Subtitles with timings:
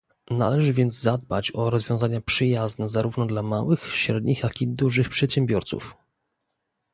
[0.31, 5.95] Należy więc zadbać o rozwiązania przyjazne zarówno dla małych, średnich, jak i dużych przedsiębiorców